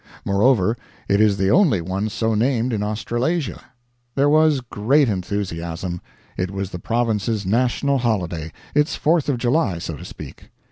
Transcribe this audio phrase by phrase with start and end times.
[0.25, 0.77] Moreover,
[1.07, 3.61] it is the only one so named in Australasia.
[4.15, 6.01] There was great enthusiasm;
[6.37, 10.49] it was the Province's national holiday, its Fourth of July, so to speak.